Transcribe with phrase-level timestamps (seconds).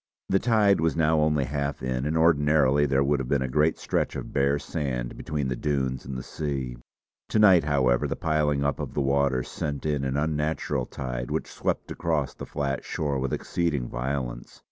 [0.29, 3.77] The tide was now only half in, and ordinarily there would have been a great
[3.77, 6.77] stretch of bare sand between the dunes and the sea.
[7.29, 11.45] To night, however, the piling up of the waters sent in an unnatural tide which
[11.51, 14.59] swept across the flat shore with exceeding violence.